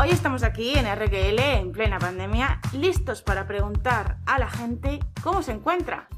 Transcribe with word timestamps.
Hoy 0.00 0.10
estamos 0.10 0.44
aquí 0.44 0.74
en 0.76 0.86
RQL 0.86 1.40
en 1.40 1.72
plena 1.72 1.98
pandemia, 1.98 2.60
listos 2.72 3.20
para 3.20 3.48
preguntar 3.48 4.18
a 4.26 4.38
la 4.38 4.48
gente 4.48 5.00
cómo 5.24 5.42
se 5.42 5.50
encuentra. 5.50 6.08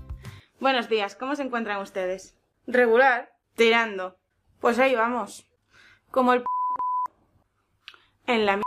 Buenos 0.60 0.90
días, 0.90 1.16
¿cómo 1.16 1.34
se 1.34 1.44
encuentran 1.44 1.80
ustedes? 1.80 2.36
Regular, 2.66 3.32
tirando. 3.56 4.18
Pues 4.60 4.78
ahí 4.78 4.94
vamos. 4.94 5.50
Como 6.10 6.34
el 6.34 6.42
p 6.42 6.46
en 8.26 8.44
la 8.44 8.60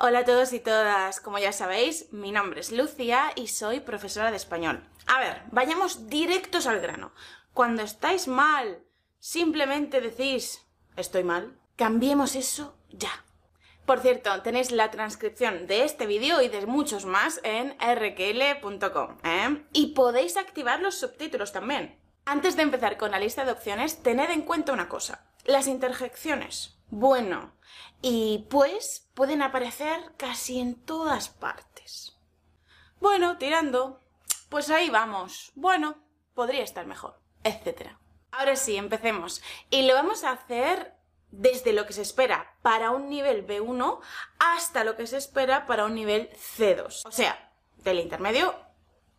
Hola 0.00 0.18
a 0.18 0.24
todos 0.24 0.52
y 0.54 0.58
todas, 0.58 1.20
como 1.20 1.38
ya 1.38 1.52
sabéis, 1.52 2.12
mi 2.12 2.32
nombre 2.32 2.62
es 2.62 2.72
Lucia 2.72 3.30
y 3.36 3.46
soy 3.46 3.78
profesora 3.78 4.32
de 4.32 4.38
español. 4.38 4.82
A 5.06 5.20
ver, 5.20 5.42
vayamos 5.52 6.08
directos 6.08 6.66
al 6.66 6.80
grano. 6.80 7.12
Cuando 7.54 7.82
estáis 7.82 8.26
mal, 8.26 8.82
simplemente 9.20 10.00
decís 10.00 10.66
estoy 10.96 11.22
mal. 11.22 11.56
Cambiemos 11.76 12.34
eso 12.34 12.76
ya. 12.88 13.12
Por 13.86 14.00
cierto, 14.00 14.42
tenéis 14.42 14.70
la 14.70 14.90
transcripción 14.90 15.66
de 15.66 15.84
este 15.84 16.06
vídeo 16.06 16.40
y 16.42 16.48
de 16.48 16.66
muchos 16.66 17.04
más 17.06 17.40
en 17.42 17.76
rql.com. 17.80 19.18
¿eh? 19.24 19.64
Y 19.72 19.94
podéis 19.94 20.36
activar 20.36 20.80
los 20.80 20.94
subtítulos 20.94 21.52
también. 21.52 21.98
Antes 22.24 22.56
de 22.56 22.62
empezar 22.62 22.96
con 22.96 23.10
la 23.10 23.18
lista 23.18 23.44
de 23.44 23.52
opciones, 23.52 24.02
tened 24.02 24.30
en 24.30 24.42
cuenta 24.42 24.72
una 24.72 24.88
cosa. 24.88 25.26
Las 25.44 25.66
interjecciones 25.66 26.76
bueno 26.90 27.52
y 28.02 28.46
pues 28.50 29.08
pueden 29.14 29.42
aparecer 29.42 30.12
casi 30.16 30.60
en 30.60 30.74
todas 30.74 31.28
partes. 31.28 32.16
Bueno, 33.00 33.38
tirando. 33.38 34.00
Pues 34.48 34.68
ahí 34.70 34.90
vamos. 34.90 35.52
Bueno, 35.54 35.96
podría 36.34 36.64
estar 36.64 36.86
mejor, 36.86 37.20
etc. 37.44 37.92
Ahora 38.32 38.56
sí, 38.56 38.76
empecemos. 38.76 39.42
Y 39.70 39.82
lo 39.86 39.94
vamos 39.94 40.24
a 40.24 40.32
hacer 40.32 40.94
desde 41.30 41.72
lo 41.72 41.86
que 41.86 41.92
se 41.92 42.02
espera 42.02 42.56
para 42.62 42.90
un 42.90 43.08
nivel 43.08 43.46
B1 43.46 44.00
hasta 44.38 44.84
lo 44.84 44.96
que 44.96 45.06
se 45.06 45.16
espera 45.16 45.66
para 45.66 45.84
un 45.84 45.94
nivel 45.94 46.30
C2. 46.30 47.02
O 47.06 47.12
sea, 47.12 47.52
del 47.78 48.00
intermedio 48.00 48.54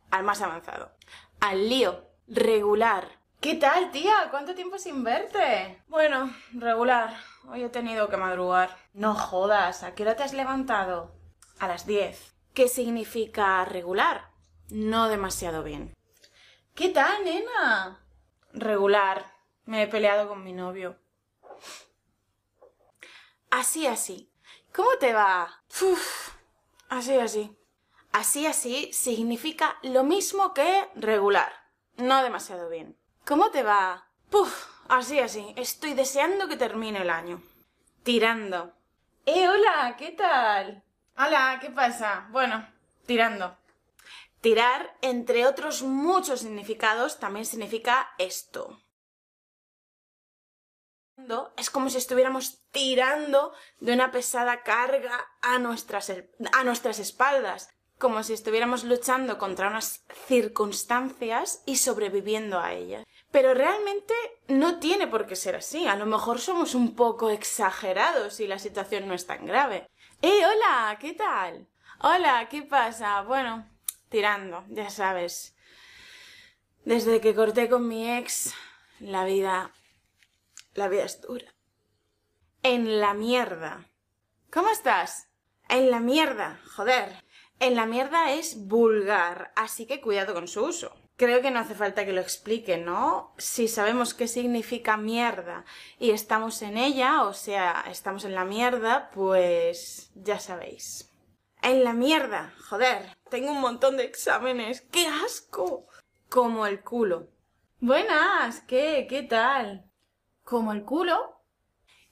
al 0.09 0.23
más 0.23 0.41
avanzado. 0.41 0.91
Al 1.39 1.69
lío, 1.69 2.09
regular, 2.27 3.21
¿Qué 3.41 3.55
tal, 3.55 3.89
tía? 3.89 4.27
¿Cuánto 4.29 4.53
tiempo 4.53 4.77
sin 4.77 5.03
verte? 5.03 5.81
Bueno, 5.87 6.31
regular. 6.53 7.17
Hoy 7.49 7.63
he 7.63 7.69
tenido 7.69 8.07
que 8.07 8.15
madrugar. 8.15 8.77
No 8.93 9.15
jodas, 9.15 9.81
¿a 9.81 9.95
qué 9.95 10.03
hora 10.03 10.15
te 10.15 10.21
has 10.21 10.33
levantado? 10.33 11.15
A 11.57 11.67
las 11.67 11.87
10. 11.87 12.35
¿Qué 12.53 12.67
significa 12.67 13.65
regular? 13.65 14.29
No 14.69 15.09
demasiado 15.09 15.63
bien. 15.63 15.91
¿Qué 16.75 16.89
tal, 16.89 17.23
nena? 17.23 18.05
Regular. 18.53 19.25
Me 19.65 19.81
he 19.81 19.87
peleado 19.87 20.29
con 20.29 20.43
mi 20.43 20.53
novio. 20.53 20.99
Así, 23.51 23.85
así. 23.85 24.31
¿Cómo 24.73 24.89
te 24.97 25.11
va? 25.11 25.61
Uf, 25.81 26.29
así, 26.87 27.17
así. 27.17 27.57
Así, 28.13 28.45
así 28.45 28.91
significa 28.93 29.77
lo 29.83 30.03
mismo 30.03 30.53
que 30.53 30.89
regular. 30.95 31.51
No 31.97 32.23
demasiado 32.23 32.69
bien. 32.69 32.97
¿Cómo 33.25 33.51
te 33.51 33.63
va? 33.63 34.07
Puf, 34.29 34.67
así, 34.87 35.19
así. 35.19 35.53
Estoy 35.57 35.93
deseando 35.93 36.47
que 36.47 36.55
termine 36.55 37.01
el 37.01 37.09
año. 37.09 37.43
Tirando. 38.03 38.73
¡Eh, 39.25 39.49
hola! 39.49 39.95
¿Qué 39.97 40.11
tal? 40.11 40.83
Hola, 41.17 41.59
¿qué 41.59 41.69
pasa? 41.71 42.27
Bueno, 42.31 42.65
tirando. 43.05 43.57
Tirar, 44.39 44.97
entre 45.01 45.45
otros 45.45 45.83
muchos 45.83 46.39
significados, 46.39 47.19
también 47.19 47.45
significa 47.45 48.13
esto. 48.17 48.79
Es 51.57 51.69
como 51.69 51.89
si 51.89 51.97
estuviéramos 51.97 52.61
tirando 52.71 53.53
de 53.79 53.93
una 53.93 54.11
pesada 54.11 54.63
carga 54.63 55.19
a 55.41 55.59
nuestras, 55.59 56.11
a 56.53 56.63
nuestras 56.63 56.99
espaldas, 56.99 57.69
como 57.97 58.23
si 58.23 58.33
estuviéramos 58.33 58.83
luchando 58.83 59.37
contra 59.37 59.69
unas 59.69 60.03
circunstancias 60.27 61.61
y 61.65 61.77
sobreviviendo 61.77 62.59
a 62.59 62.73
ellas. 62.73 63.05
Pero 63.31 63.53
realmente 63.53 64.13
no 64.47 64.79
tiene 64.79 65.07
por 65.07 65.27
qué 65.27 65.35
ser 65.35 65.55
así. 65.55 65.87
A 65.87 65.95
lo 65.95 66.05
mejor 66.05 66.39
somos 66.39 66.73
un 66.75 66.95
poco 66.95 67.29
exagerados 67.29 68.39
y 68.39 68.47
la 68.47 68.59
situación 68.59 69.07
no 69.07 69.13
es 69.13 69.27
tan 69.27 69.45
grave. 69.45 69.87
¡Eh, 70.21 70.45
hola! 70.45 70.97
¿Qué 70.99 71.13
tal? 71.13 71.67
Hola, 71.99 72.47
¿qué 72.49 72.63
pasa? 72.63 73.21
Bueno, 73.21 73.69
tirando, 74.09 74.65
ya 74.69 74.89
sabes. 74.89 75.55
Desde 76.83 77.21
que 77.21 77.35
corté 77.35 77.69
con 77.69 77.87
mi 77.87 78.11
ex, 78.11 78.53
la 78.99 79.23
vida... 79.25 79.71
La 80.73 80.87
vida 80.87 81.03
es 81.03 81.21
dura. 81.21 81.53
En 82.63 82.99
la 82.99 83.13
mierda. 83.13 83.89
¿Cómo 84.51 84.69
estás? 84.69 85.29
En 85.69 85.91
la 85.91 85.99
mierda, 85.99 86.59
joder. 86.75 87.23
En 87.59 87.75
la 87.75 87.85
mierda 87.85 88.33
es 88.33 88.67
vulgar, 88.67 89.51
así 89.55 89.85
que 89.85 90.01
cuidado 90.01 90.33
con 90.33 90.47
su 90.47 90.63
uso 90.63 90.95
creo 91.21 91.43
que 91.43 91.51
no 91.51 91.59
hace 91.59 91.75
falta 91.75 92.03
que 92.03 92.13
lo 92.13 92.21
explique, 92.21 92.79
¿no? 92.79 93.35
Si 93.37 93.67
sabemos 93.67 94.15
qué 94.15 94.27
significa 94.27 94.97
mierda 94.97 95.65
y 95.99 96.09
estamos 96.09 96.63
en 96.63 96.77
ella, 96.77 97.25
o 97.25 97.33
sea, 97.35 97.85
estamos 97.91 98.25
en 98.25 98.33
la 98.33 98.43
mierda, 98.43 99.11
pues 99.11 100.09
ya 100.15 100.39
sabéis. 100.39 101.11
En 101.61 101.83
la 101.83 101.93
mierda, 101.93 102.55
joder, 102.67 103.15
tengo 103.29 103.51
un 103.51 103.61
montón 103.61 103.97
de 103.97 104.05
exámenes, 104.05 104.81
¡qué 104.81 105.05
asco! 105.05 105.85
Como 106.27 106.65
el 106.65 106.81
culo. 106.81 107.27
Buenas, 107.79 108.61
¿qué? 108.61 109.05
¿Qué 109.07 109.21
tal? 109.21 109.90
¿Como 110.51 110.73
el 110.73 110.83
culo? 110.83 111.39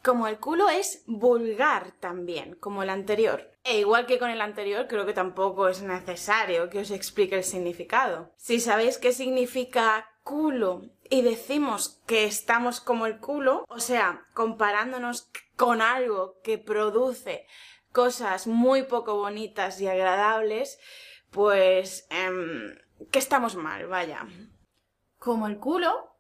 Como 0.02 0.26
el 0.26 0.40
culo 0.40 0.70
es 0.70 1.04
vulgar 1.08 1.92
también, 2.00 2.56
como 2.56 2.84
el 2.84 2.90
anterior. 2.90 3.52
E 3.66 3.80
igual 3.80 4.06
que 4.06 4.18
con 4.18 4.30
el 4.30 4.40
anterior, 4.40 4.88
creo 4.88 5.06
que 5.06 5.12
tampoco 5.12 5.68
es 5.68 5.82
necesario 5.82 6.70
que 6.70 6.80
os 6.80 6.92
explique 6.92 7.36
el 7.36 7.44
significado. 7.44 8.32
Si 8.38 8.62
sabéis 8.62 8.98
qué 8.98 9.12
significa 9.12 10.08
culo 10.24 10.84
y 11.10 11.22
decimos 11.22 12.02
que 12.08 12.24
estamos 12.24 12.80
como 12.80 13.08
el 13.08 13.20
culo, 13.20 13.66
o 13.68 13.82
sea, 13.82 14.26
comparándonos 14.34 15.30
con 15.58 15.82
algo 15.82 16.40
que 16.42 16.58
produce 16.58 17.46
cosas 17.92 18.48
muy 18.48 18.84
poco 18.84 19.18
bonitas 19.18 19.82
y 19.82 19.90
agradables, 19.90 20.80
pues 21.30 22.08
eh, 22.10 22.32
que 23.12 23.20
estamos 23.20 23.58
mal, 23.58 23.88
vaya. 23.88 24.26
¿Como 25.18 25.46
el 25.46 25.58
culo? 25.58 26.16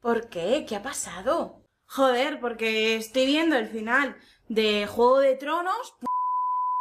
¿Por 0.00 0.28
qué? 0.30 0.66
¿Qué 0.68 0.74
ha 0.74 0.82
pasado? 0.82 1.59
Joder, 1.92 2.38
porque 2.38 2.94
estoy 2.94 3.26
viendo 3.26 3.56
el 3.56 3.66
final 3.66 4.16
de 4.48 4.86
Juego 4.86 5.18
de 5.18 5.34
Tronos. 5.34 5.96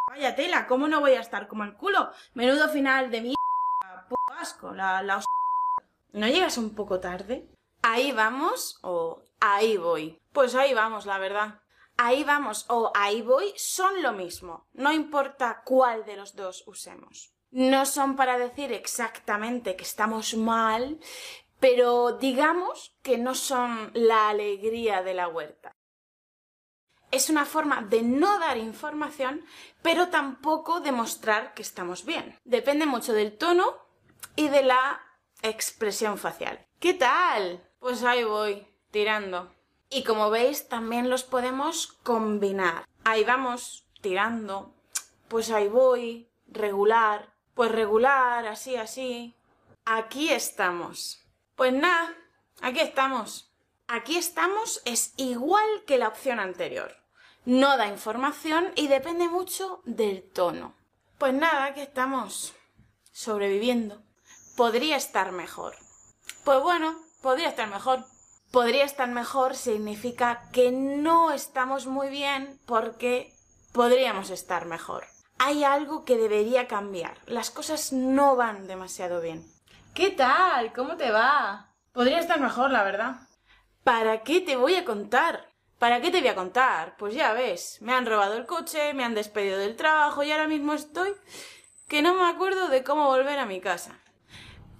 Vaya 0.07 0.35
tela, 0.35 0.67
¿cómo 0.67 0.87
no 0.87 0.99
voy 0.99 1.13
a 1.13 1.19
estar 1.19 1.47
como 1.47 1.63
el 1.63 1.75
culo? 1.75 2.11
Menudo 2.35 2.69
final 2.69 3.09
de 3.09 3.21
mierda, 3.21 4.07
puto 4.07 4.33
asco, 4.39 4.71
la, 4.71 5.01
la 5.01 5.19
¿No 6.13 6.27
llegas 6.27 6.59
un 6.59 6.75
poco 6.75 6.99
tarde? 6.99 7.49
Ahí 7.81 8.11
vamos 8.11 8.77
o 8.83 9.23
ahí 9.39 9.77
voy. 9.77 10.21
Pues 10.31 10.53
ahí 10.53 10.75
vamos, 10.75 11.07
la 11.07 11.17
verdad. 11.17 11.59
Ahí 11.97 12.23
vamos 12.23 12.67
o 12.69 12.91
ahí 12.93 13.23
voy 13.23 13.51
son 13.55 14.03
lo 14.03 14.13
mismo. 14.13 14.67
No 14.73 14.93
importa 14.93 15.63
cuál 15.65 16.05
de 16.05 16.17
los 16.17 16.35
dos 16.35 16.63
usemos. 16.67 17.33
No 17.49 17.87
son 17.87 18.15
para 18.15 18.37
decir 18.37 18.71
exactamente 18.71 19.75
que 19.75 19.83
estamos 19.83 20.35
mal, 20.35 20.99
pero 21.59 22.13
digamos 22.13 22.95
que 23.01 23.17
no 23.17 23.35
son 23.35 23.91
la 23.93 24.29
alegría 24.29 25.03
de 25.03 25.13
la 25.13 25.27
huerta 25.27 25.75
es 27.11 27.29
una 27.29 27.45
forma 27.45 27.81
de 27.81 28.01
no 28.01 28.39
dar 28.39 28.57
información, 28.57 29.43
pero 29.81 30.09
tampoco 30.09 30.79
demostrar 30.79 31.53
que 31.53 31.61
estamos 31.61 32.05
bien. 32.05 32.37
Depende 32.43 32.85
mucho 32.85 33.13
del 33.13 33.37
tono 33.37 33.77
y 34.35 34.49
de 34.49 34.63
la 34.63 35.01
expresión 35.41 36.17
facial. 36.17 36.65
¿Qué 36.79 36.93
tal? 36.93 37.67
Pues 37.79 38.03
ahí 38.03 38.23
voy, 38.23 38.67
tirando. 38.91 39.53
Y 39.89 40.03
como 40.03 40.29
veis, 40.29 40.67
también 40.69 41.09
los 41.09 41.23
podemos 41.23 41.87
combinar. 42.03 42.85
Ahí 43.03 43.23
vamos, 43.23 43.87
tirando. 44.01 44.75
Pues 45.27 45.49
ahí 45.49 45.67
voy, 45.67 46.29
regular. 46.47 47.33
Pues 47.55 47.71
regular, 47.71 48.45
así, 48.45 48.75
así. 48.75 49.35
Aquí 49.85 50.31
estamos. 50.31 51.25
Pues 51.59 51.73
nada, 51.73 52.15
aquí 52.61 52.79
estamos. 52.79 53.51
Aquí 53.89 54.17
estamos 54.17 54.81
es 54.85 55.13
igual 55.17 55.67
que 55.85 55.97
la 55.97 56.07
opción 56.07 56.39
anterior 56.39 56.95
no 57.43 57.75
da 57.75 57.87
información 57.87 58.71
y 58.77 58.87
depende 58.87 59.27
mucho 59.27 59.81
del 59.83 60.23
tono. 60.23 60.73
Pues 61.17 61.33
nada, 61.33 61.65
aquí 61.65 61.81
estamos 61.81 62.53
sobreviviendo. 63.11 64.01
Podría 64.55 64.95
estar 64.95 65.33
mejor. 65.33 65.75
Pues 66.45 66.61
bueno, 66.63 66.95
podría 67.21 67.49
estar 67.49 67.69
mejor. 67.69 68.05
Podría 68.51 68.85
estar 68.85 69.09
mejor 69.09 69.53
significa 69.57 70.49
que 70.53 70.71
no 70.71 71.33
estamos 71.33 71.87
muy 71.87 72.07
bien 72.07 72.57
porque 72.67 73.33
podríamos 73.73 74.29
estar 74.29 74.65
mejor. 74.65 75.07
Hay 75.39 75.65
algo 75.65 76.05
que 76.05 76.15
debería 76.15 76.69
cambiar. 76.69 77.17
Las 77.25 77.51
cosas 77.51 77.91
no 77.91 78.37
van 78.37 78.65
demasiado 78.65 79.19
bien. 79.19 79.58
¿Qué 79.93 80.11
tal? 80.11 80.71
¿Cómo 80.73 80.95
te 80.95 81.11
va? 81.11 81.73
Podría 81.91 82.19
estar 82.19 82.39
mejor, 82.39 82.71
la 82.71 82.83
verdad. 82.83 83.15
¿Para 83.83 84.23
qué 84.23 84.39
te 84.39 84.55
voy 84.55 84.75
a 84.75 84.85
contar? 84.85 85.49
¿Para 85.77 86.01
qué 86.01 86.11
te 86.11 86.19
voy 86.19 86.29
a 86.29 86.35
contar? 86.35 86.95
Pues 86.97 87.13
ya 87.15 87.33
ves, 87.33 87.81
me 87.81 87.93
han 87.93 88.05
robado 88.05 88.35
el 88.35 88.45
coche, 88.45 88.93
me 88.93 89.03
han 89.03 89.15
despedido 89.15 89.57
del 89.57 89.75
trabajo 89.75 90.23
y 90.23 90.31
ahora 90.31 90.47
mismo 90.47 90.73
estoy 90.73 91.13
que 91.87 92.01
no 92.01 92.13
me 92.13 92.29
acuerdo 92.29 92.69
de 92.69 92.83
cómo 92.83 93.07
volver 93.07 93.39
a 93.39 93.45
mi 93.45 93.59
casa. 93.59 93.99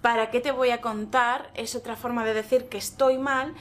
¿Para 0.02 0.30
qué 0.32 0.40
te 0.40 0.52
voy 0.52 0.70
a 0.70 0.80
contar? 0.80 1.52
Es 1.56 1.76
otra 1.76 1.96
forma 1.96 2.24
de 2.24 2.34
decir 2.34 2.70
que 2.70 2.78
estoy 2.78 3.18
mal, 3.18 3.56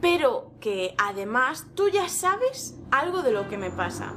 pero 0.00 0.52
que 0.60 0.94
además 0.98 1.66
tú 1.74 1.88
ya 1.88 2.08
sabes 2.08 2.76
algo 2.90 3.22
de 3.22 3.32
lo 3.32 3.48
que 3.48 3.56
me 3.56 3.70
pasa. 3.70 4.14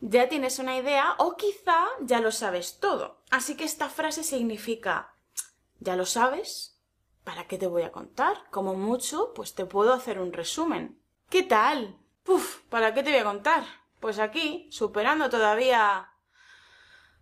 Ya 0.00 0.28
tienes 0.28 0.58
una 0.58 0.76
idea 0.76 1.14
o 1.18 1.36
quizá 1.36 1.86
ya 2.00 2.20
lo 2.20 2.30
sabes 2.30 2.78
todo. 2.80 3.22
Así 3.30 3.56
que 3.56 3.64
esta 3.64 3.88
frase 3.88 4.22
significa, 4.22 5.15
¿ya 5.80 5.96
lo 5.96 6.06
sabes? 6.06 6.80
¿Para 7.24 7.46
qué 7.46 7.58
te 7.58 7.66
voy 7.66 7.82
a 7.82 7.92
contar? 7.92 8.48
Como 8.50 8.74
mucho, 8.74 9.32
pues 9.34 9.54
te 9.54 9.66
puedo 9.66 9.92
hacer 9.92 10.20
un 10.20 10.32
resumen. 10.32 11.00
¿Qué 11.28 11.42
tal? 11.42 11.98
Puf, 12.22 12.60
¿para 12.68 12.94
qué 12.94 13.02
te 13.02 13.10
voy 13.10 13.18
a 13.18 13.24
contar? 13.24 13.64
Pues 14.00 14.18
aquí, 14.18 14.68
superando 14.70 15.28
todavía... 15.28 16.12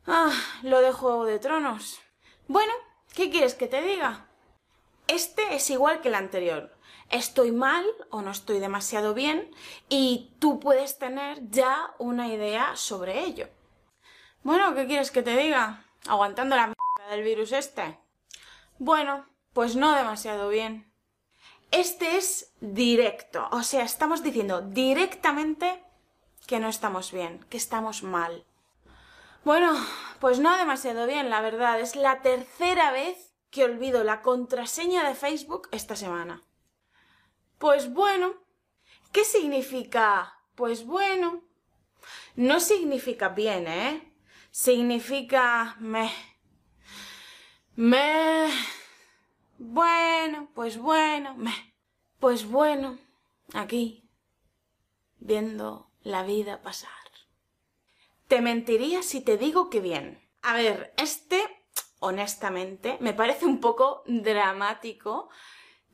Ah, 0.07 0.33
lo 0.63 0.81
de 0.81 0.93
Juego 0.93 1.25
de 1.25 1.39
Tronos. 1.39 2.01
Bueno, 2.47 2.73
¿qué 3.15 3.31
quieres 3.31 3.55
que 3.55 3.67
te 3.67 3.81
diga? 3.81 4.29
Este 5.07 5.55
es 5.55 5.71
igual 5.71 6.03
que 6.03 6.09
el 6.09 6.15
anterior. 6.15 6.77
Estoy 7.11 7.53
mal 7.53 7.87
o 8.11 8.23
no 8.23 8.31
estoy 8.31 8.59
demasiado 8.59 9.15
bien 9.15 9.55
y 9.89 10.35
tú 10.39 10.61
puedes 10.61 10.99
tener 10.99 11.39
ya 11.51 11.95
una 11.99 12.29
idea 12.29 12.77
sobre 12.77 13.21
ello. 13.25 13.49
Bueno, 14.43 14.75
¿qué 14.75 14.87
quieres 14.87 15.11
que 15.11 15.23
te 15.23 15.37
diga? 15.37 15.87
¿Aguantando 16.07 16.57
la 16.57 16.67
mierda 16.67 17.15
del 17.15 17.25
virus 17.25 17.53
este? 17.53 17.99
Bueno, 18.79 19.27
pues 19.53 19.77
no 19.77 19.95
demasiado 19.95 20.49
bien. 20.49 20.93
Este 21.71 22.17
es 22.17 22.53
directo, 22.61 23.49
o 23.51 23.63
sea, 23.63 23.83
estamos 23.83 24.23
diciendo 24.23 24.61
directamente 24.61 25.83
que 26.47 26.61
no 26.61 26.69
estamos 26.69 27.13
bien, 27.13 27.45
que 27.49 27.57
estamos 27.57 28.03
mal. 28.03 28.45
Bueno, 29.45 29.75
pues 30.21 30.39
no 30.39 30.57
demasiado 30.57 31.07
bien, 31.07 31.29
la 31.29 31.43
verdad. 31.43 31.79
Es 31.79 31.97
la 31.97 32.23
tercera 32.23 32.93
vez 32.93 33.35
que 33.51 33.65
olvido 33.65 34.03
la 34.03 34.23
contraseña 34.23 35.07
de 35.07 35.15
Facebook 35.15 35.69
esta 35.71 35.97
semana. 35.97 36.43
Pues 37.59 37.93
bueno. 37.93 38.35
¿Qué 39.13 39.25
significa? 39.25 40.39
Pues 40.55 40.87
bueno. 40.87 41.43
No 42.37 42.59
significa 42.59 43.29
bien, 43.29 43.69
¿eh? 43.69 44.13
Significa 44.51 45.77
me. 45.79 46.11
Me. 47.77 48.51
Bueno, 49.59 50.49
pues 50.55 50.79
bueno, 50.79 51.35
me. 51.37 51.75
Pues 52.21 52.49
bueno, 52.49 52.99
aquí, 53.53 54.09
viendo 55.19 55.91
la 56.03 56.23
vida 56.23 56.63
pasar. 56.63 56.91
Te 58.29 58.41
mentiría 58.41 59.03
si 59.03 59.21
te 59.21 59.37
digo 59.37 59.71
que 59.71 59.81
bien. 59.81 60.23
A 60.43 60.55
ver, 60.55 60.95
este, 60.97 61.43
honestamente, 61.99 62.97
me 63.01 63.13
parece 63.13 63.45
un 63.45 63.61
poco 63.61 64.05
dramático, 64.07 65.29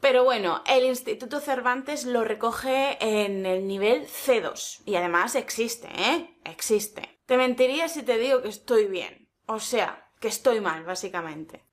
pero 0.01 0.23
bueno, 0.25 0.63
el 0.67 0.85
Instituto 0.85 1.41
Cervantes 1.41 2.05
lo 2.05 2.25
recoge 2.25 2.99
en 3.01 3.47
el 3.47 3.67
nivel 3.67 4.07
C2 4.07 4.83
y 4.85 4.97
además 4.97 5.35
existe, 5.35 5.89
¿eh? 5.97 6.37
Existe. 6.45 7.21
Te 7.25 7.37
mentiría 7.39 7.89
si 7.89 8.03
te 8.03 8.19
digo 8.19 8.43
que 8.43 8.49
estoy 8.49 8.87
bien. 8.87 9.31
O 9.47 9.61
sea, 9.61 10.11
que 10.21 10.29
estoy 10.29 10.61
mal, 10.61 10.85
básicamente. 10.85 11.70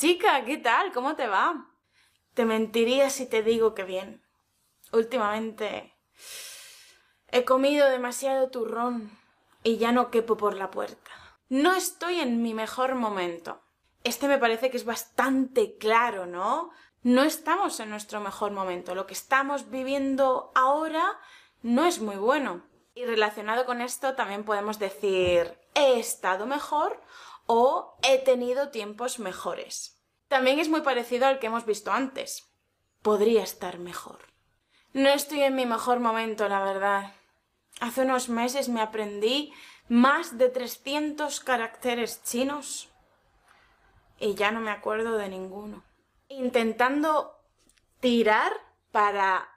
Chica, 0.00 0.46
¿qué 0.46 0.56
tal? 0.56 0.92
¿Cómo 0.92 1.14
te 1.14 1.26
va? 1.26 1.66
Te 2.32 2.46
mentiría 2.46 3.10
si 3.10 3.26
te 3.26 3.42
digo 3.42 3.74
que 3.74 3.84
bien. 3.84 4.24
Últimamente 4.94 5.94
he 7.28 7.44
comido 7.44 7.86
demasiado 7.86 8.48
turrón 8.48 9.10
y 9.62 9.76
ya 9.76 9.92
no 9.92 10.10
quepo 10.10 10.38
por 10.38 10.54
la 10.54 10.70
puerta. 10.70 11.10
No 11.50 11.74
estoy 11.74 12.18
en 12.18 12.40
mi 12.40 12.54
mejor 12.54 12.94
momento. 12.94 13.60
Este 14.02 14.26
me 14.26 14.38
parece 14.38 14.70
que 14.70 14.78
es 14.78 14.86
bastante 14.86 15.76
claro, 15.76 16.24
¿no? 16.24 16.70
No 17.02 17.22
estamos 17.22 17.78
en 17.78 17.90
nuestro 17.90 18.20
mejor 18.20 18.52
momento. 18.52 18.94
Lo 18.94 19.06
que 19.06 19.12
estamos 19.12 19.68
viviendo 19.68 20.50
ahora 20.54 21.20
no 21.60 21.84
es 21.84 22.00
muy 22.00 22.16
bueno. 22.16 22.62
Y 22.94 23.04
relacionado 23.04 23.66
con 23.66 23.82
esto 23.82 24.14
también 24.14 24.44
podemos 24.44 24.78
decir 24.78 25.58
he 25.74 26.00
estado 26.00 26.46
mejor 26.46 26.98
o 27.52 27.96
he 28.02 28.18
tenido 28.18 28.68
tiempos 28.68 29.18
mejores. 29.18 30.00
También 30.28 30.60
es 30.60 30.68
muy 30.68 30.82
parecido 30.82 31.26
al 31.26 31.40
que 31.40 31.48
hemos 31.48 31.66
visto 31.66 31.90
antes. 31.90 32.48
Podría 33.02 33.42
estar 33.42 33.80
mejor. 33.80 34.20
No 34.92 35.08
estoy 35.08 35.42
en 35.42 35.56
mi 35.56 35.66
mejor 35.66 35.98
momento, 35.98 36.48
la 36.48 36.62
verdad. 36.62 37.12
Hace 37.80 38.02
unos 38.02 38.28
meses 38.28 38.68
me 38.68 38.80
aprendí 38.80 39.52
más 39.88 40.38
de 40.38 40.48
300 40.48 41.40
caracteres 41.40 42.22
chinos 42.22 42.88
y 44.20 44.34
ya 44.34 44.52
no 44.52 44.60
me 44.60 44.70
acuerdo 44.70 45.18
de 45.18 45.28
ninguno. 45.28 45.82
Intentando 46.28 47.36
tirar 47.98 48.52
para 48.92 49.48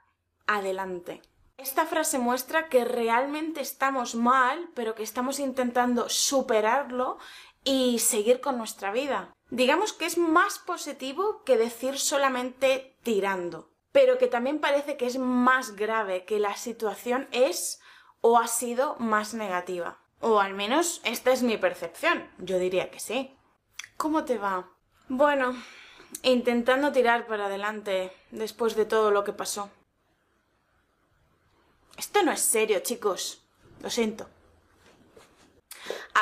adelante. 0.48 1.22
Esta 1.58 1.86
frase 1.86 2.18
muestra 2.18 2.68
que 2.68 2.84
realmente 2.84 3.60
estamos 3.60 4.16
mal, 4.16 4.68
pero 4.74 4.96
que 4.96 5.04
estamos 5.04 5.38
intentando 5.38 6.08
superarlo 6.08 7.18
y 7.64 7.98
seguir 7.98 8.40
con 8.40 8.58
nuestra 8.58 8.92
vida. 8.92 9.32
Digamos 9.50 9.92
que 9.92 10.06
es 10.06 10.18
más 10.18 10.58
positivo 10.58 11.42
que 11.44 11.56
decir 11.56 11.98
solamente 11.98 12.96
tirando, 13.02 13.70
pero 13.92 14.18
que 14.18 14.26
también 14.26 14.60
parece 14.60 14.96
que 14.96 15.06
es 15.06 15.18
más 15.18 15.76
grave, 15.76 16.24
que 16.24 16.38
la 16.38 16.56
situación 16.56 17.28
es 17.32 17.80
o 18.20 18.38
ha 18.38 18.46
sido 18.46 18.96
más 18.98 19.34
negativa. 19.34 19.98
O 20.20 20.40
al 20.40 20.54
menos 20.54 21.00
esta 21.04 21.32
es 21.32 21.42
mi 21.42 21.58
percepción. 21.58 22.28
Yo 22.38 22.58
diría 22.58 22.90
que 22.90 23.00
sí. 23.00 23.36
¿Cómo 23.96 24.24
te 24.24 24.38
va? 24.38 24.70
Bueno, 25.08 25.54
intentando 26.22 26.92
tirar 26.92 27.26
para 27.26 27.46
adelante 27.46 28.12
después 28.30 28.74
de 28.74 28.86
todo 28.86 29.10
lo 29.10 29.24
que 29.24 29.32
pasó. 29.32 29.70
Esto 31.96 32.22
no 32.22 32.32
es 32.32 32.40
serio, 32.40 32.80
chicos. 32.80 33.42
Lo 33.80 33.90
siento. 33.90 34.26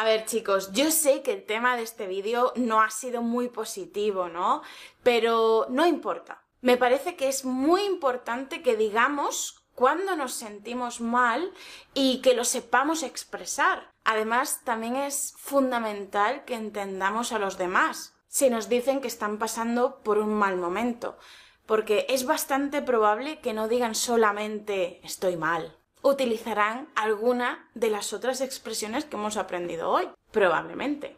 A 0.02 0.04
ver 0.04 0.24
chicos, 0.24 0.72
yo 0.72 0.90
sé 0.90 1.22
que 1.22 1.32
el 1.32 1.44
tema 1.44 1.76
de 1.76 1.84
este 1.84 2.08
vídeo 2.08 2.52
no 2.56 2.80
ha 2.80 2.90
sido 2.90 3.22
muy 3.22 3.48
positivo, 3.48 4.28
¿no? 4.28 4.62
Pero 5.04 5.68
no 5.70 5.86
importa. 5.86 6.42
Me 6.60 6.76
parece 6.76 7.14
que 7.14 7.28
es 7.28 7.44
muy 7.44 7.82
importante 7.82 8.62
que 8.62 8.76
digamos 8.76 9.64
cuando 9.76 10.16
nos 10.16 10.34
sentimos 10.34 11.00
mal 11.00 11.52
y 11.94 12.20
que 12.20 12.34
lo 12.34 12.44
sepamos 12.44 13.04
expresar. 13.04 13.92
Además, 14.02 14.62
también 14.64 14.96
es 14.96 15.34
fundamental 15.38 16.44
que 16.46 16.56
entendamos 16.56 17.30
a 17.30 17.38
los 17.38 17.56
demás 17.56 18.12
si 18.26 18.50
nos 18.50 18.68
dicen 18.68 19.00
que 19.02 19.06
están 19.06 19.38
pasando 19.38 20.00
por 20.02 20.18
un 20.18 20.34
mal 20.34 20.56
momento, 20.56 21.16
porque 21.64 22.06
es 22.08 22.26
bastante 22.26 22.82
probable 22.82 23.38
que 23.38 23.52
no 23.52 23.68
digan 23.68 23.94
solamente 23.94 25.00
estoy 25.06 25.36
mal, 25.36 25.78
utilizarán 26.02 26.88
alguna 26.94 27.68
de 27.74 27.90
las 27.90 28.12
otras 28.12 28.40
expresiones 28.40 29.04
que 29.04 29.16
hemos 29.16 29.36
aprendido 29.36 29.90
hoy, 29.90 30.08
probablemente. 30.30 31.16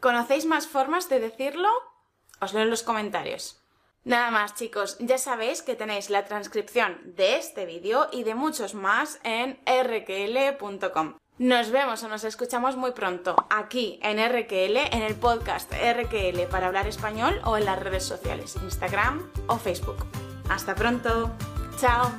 ¿Conocéis 0.00 0.46
más 0.46 0.66
formas 0.66 1.08
de 1.08 1.20
decirlo? 1.20 1.68
Os 2.40 2.52
leo 2.54 2.62
en 2.62 2.70
los 2.70 2.82
comentarios. 2.82 3.62
Nada 4.04 4.32
más 4.32 4.54
chicos, 4.54 4.96
ya 4.98 5.16
sabéis 5.16 5.62
que 5.62 5.76
tenéis 5.76 6.10
la 6.10 6.24
transcripción 6.24 7.00
de 7.04 7.36
este 7.36 7.66
vídeo 7.66 8.08
y 8.10 8.24
de 8.24 8.34
muchos 8.34 8.74
más 8.74 9.20
en 9.22 9.60
rql.com. 9.64 11.18
Nos 11.38 11.70
vemos 11.70 12.02
o 12.02 12.08
nos 12.08 12.24
escuchamos 12.24 12.76
muy 12.76 12.92
pronto 12.92 13.36
aquí 13.48 13.98
en 14.02 14.18
RQL, 14.18 14.76
en 14.92 15.02
el 15.02 15.14
podcast 15.14 15.72
RQL 15.72 16.42
para 16.50 16.66
hablar 16.66 16.86
español 16.86 17.40
o 17.44 17.56
en 17.56 17.64
las 17.64 17.78
redes 17.78 18.04
sociales, 18.04 18.56
Instagram 18.56 19.30
o 19.46 19.56
Facebook. 19.56 20.04
Hasta 20.48 20.74
pronto. 20.74 21.30
Chao. 21.78 22.12